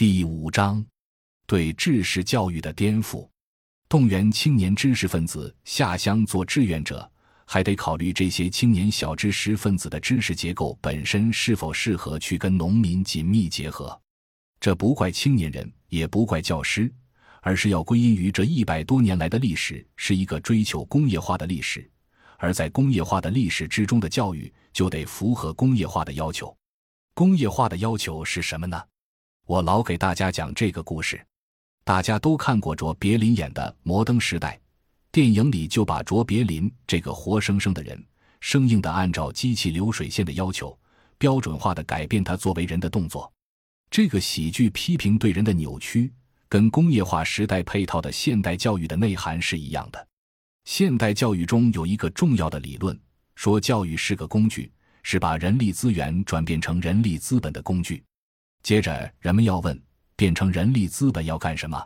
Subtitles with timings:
[0.00, 0.82] 第五章，
[1.46, 3.28] 对知识教育的颠覆，
[3.86, 7.06] 动员青年知识分子下乡做志愿者，
[7.44, 14.00] 还得考虑这些青年小知识分子的知识结构本身是否适合去跟农民紧密结合。
[14.58, 16.90] 这不怪青年人，也不怪教师，
[17.42, 21.86] 而是要归因于这一百多年来的历史是一个追求工业化的历史，
[22.38, 26.56] 而在工业化的历史之中的教育就得符合工业化的要求。
[27.12, 28.82] 工业化的要求是什么呢？
[29.50, 31.20] 我老给大家讲这个故事，
[31.82, 34.54] 大家都看过卓别林演的《摩登时代》
[35.10, 38.00] 电影里，就把卓别林这个活生生的人，
[38.38, 40.78] 生硬的按照机器流水线的要求，
[41.18, 43.28] 标准化的改变他作为人的动作。
[43.90, 46.12] 这个喜剧批评对人的扭曲，
[46.48, 50.06] 跟工业化时代配套的现代教育的内涵是一样的。
[50.62, 52.96] 现代教育中有一个重要的理论，
[53.34, 54.70] 说教育是个工具。
[55.02, 58.04] 是把人力资源转变成人力资本的工具。
[58.62, 59.80] 接着，人们要问：
[60.16, 61.82] 变成人力资本要干什么？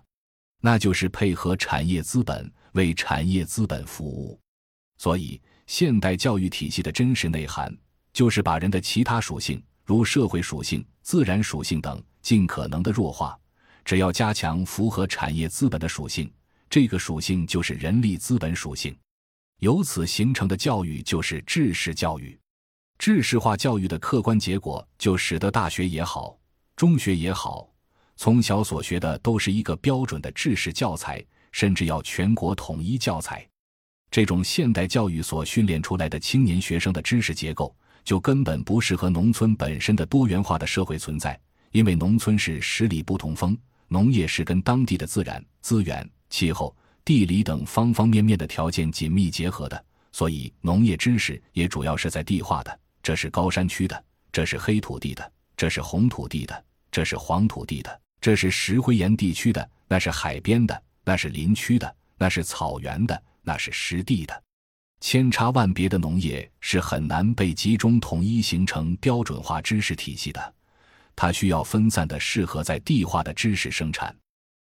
[0.61, 4.39] 那就是配合产业资本，为产业资本服务。
[4.97, 7.77] 所以，现代教育体系的真实内涵，
[8.13, 13.39] 就是把人的其他属性，如社会属性、自然属性等，尽可能的弱化。
[13.85, 16.33] 只要加强符合产业资本的属性，
[16.71, 18.97] 这个属性就是人力资本属性。
[19.61, 22.39] 由此形成的教育，就是知识教育。
[22.99, 26.39] 知识化教育的客观结果，就使得大学也好，
[26.77, 27.69] 中学也好，
[28.17, 33.47] 从小所学的都是一个标准的知识教材，甚至要全国统一教材。
[34.11, 41.39] 这种现代教育所训练出来的青年学生的知识结构，就根本不适合农村本身的多元化的社会存在。
[41.71, 43.57] 因为农村是十里不同风，
[43.89, 52.81] 农业是跟当地的自然资源、气候、地理等方方面面的条件紧密结合的，所以农业知识也主要是在地化的。
[53.03, 64.43] 这是高山区的，这是黑土地的，这是红土地的，这是黄土地的，这是石灰岩地区的，那是海边的，那是林区的，那是草原的，那是湿地的。
[65.01, 70.55] 千差万别的农业是很难被集中统一形成标准化知识体系的，
[71.15, 74.15] 它需要分散的适合在地化的知识生产。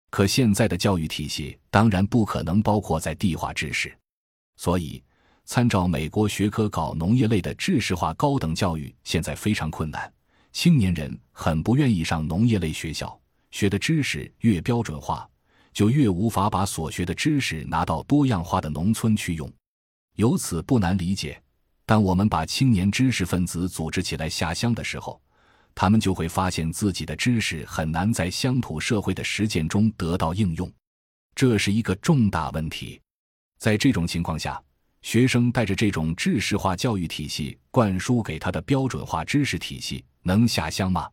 [0.10, 3.96] 可现在的教育体系当然不可能包括在地化知识，
[4.56, 5.04] 所以。
[5.50, 10.12] 参照美国学科搞农业类的知识化高等教育，现在非常困难。
[10.58, 13.16] 青年人很不愿意上农业类学校，
[13.52, 15.30] 学的知识越标准化，
[15.72, 19.48] 就越无法把所学的知识拿到多样化的农村去用。
[20.16, 21.40] 由此不难理解，
[21.86, 25.22] 当我们把青年知识分子组织起来下乡的时候，
[25.76, 30.74] 他们就会发现自己的知识很难在乡土社会的实践中得到应用，
[31.36, 33.00] 这是一个重大问题。
[33.60, 34.60] 在这种情况下，
[35.04, 41.10] 学生带着这种知识化教育体系灌输给他的标准化知识体系，能下乡吗？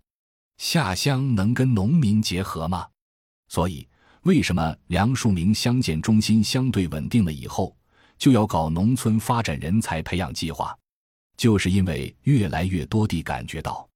[0.58, 2.88] 下乡能跟农民结合吗？
[3.48, 3.88] 所以，
[4.22, 7.74] 为什么梁漱溟乡建中心相对稳定了以后，
[8.18, 10.76] 就要搞农村发展人才培养计划？
[11.36, 13.88] 就是因为越来越多地感觉到，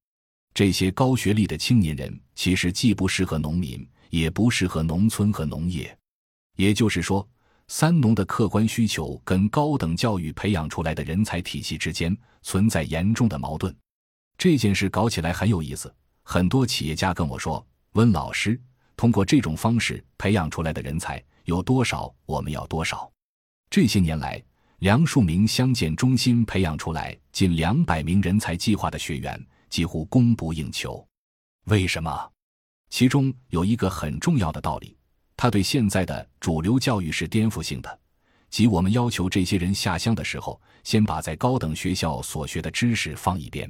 [0.54, 5.98] 这些高学历的青年人其实既不适合农民，也不适合农村和农业。
[6.56, 7.28] 也就是说。
[7.70, 13.76] 三农的客观需求跟高等教育培养出来的人才体系之间存在严重的矛盾，
[14.38, 15.92] 这件事搞起来很有意思。
[16.22, 18.58] 很多企业家跟我说：“温老师，
[18.96, 23.10] 通过这种方式培养出来的人才有多少，我们要多少。”
[23.68, 24.40] 这些年来，
[24.78, 31.04] 梁漱溟乡建中心培养出来近两百名人才计划的学员几乎供不应求。
[31.64, 32.30] 为什么？
[32.90, 34.96] 其中有一个很重要的道理。
[35.36, 37.98] 他对现在的主流教育是颠覆性的，
[38.50, 43.68] 即我们要求这些人下乡的时候，先把在高等学校所学的知识放一边。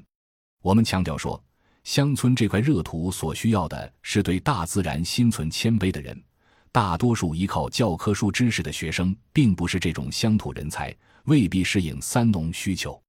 [0.63, 1.43] 我们强调说，
[1.85, 6.21] 乡村这块热土所需要的是对大自然心存谦卑的人。
[6.71, 13.01] 大多数依靠教科书知识的学生，并不是这种乡土人才，未必适应三农需求。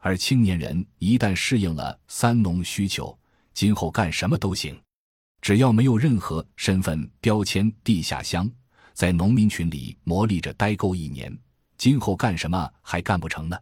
[0.00, 3.16] 而青年人一旦适应了三农需求，
[3.54, 4.78] 今后干什么都行。
[5.40, 8.50] 只要没有任何身份标签，地下乡
[8.92, 11.36] 在农民群里磨砺着待够一年，
[11.76, 13.56] 今后干什么还干不成呢？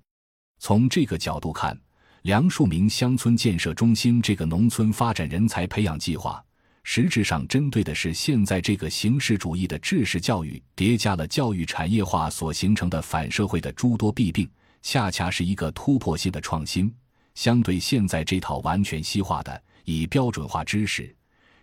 [0.59, 1.79] 从这个角度看，
[2.27, 6.45] 梁漱溟乡村建设中心这个农村发展人才培养计划，
[6.83, 14.51] 实质上针对的是现在这个形式主义的知识教育叠加了教育产业化所形成的反社会的诸多弊病，
[14.83, 16.93] 恰恰是一个突破性的创新。
[17.37, 21.15] 相对现在这套完全西化的以标准化知识。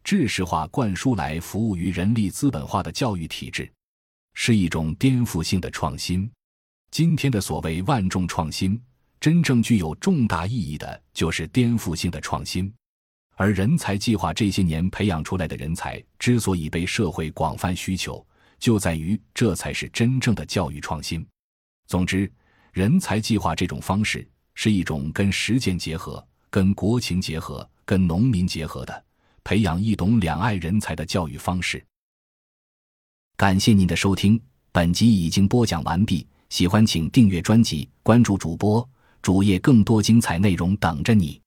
[0.01, 3.69] 知识化灌输来服务于人力资本化的教育体制，
[4.33, 6.31] 是一种颠覆性的创新。
[6.89, 8.81] 今天的所谓万众创新，
[9.23, 12.69] 真正具有重大意义的就是颠覆性的创新。
[13.35, 18.21] 而人才计划这些年培养出来的人才之所以被社会广泛需求，
[18.59, 21.25] 就在于这才是真正的教育创新。
[21.87, 22.29] 总之，
[22.73, 29.05] 人才计划这种方式是一种跟实践结合、跟国情结合、跟农民结合的
[29.45, 31.81] 培养一懂两爱人才的教育方式。
[33.37, 34.37] 感谢您的收听，
[34.73, 36.27] 本集已经播讲完毕。
[36.49, 38.87] 喜欢请订阅专辑，关注主播
[39.23, 41.42] 主页，更多精彩内容等着你。